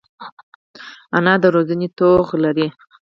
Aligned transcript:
انا 1.17 1.33
د 1.43 1.45
روزنې 1.55 1.87
توغ 1.97 2.27
لري 2.43 2.67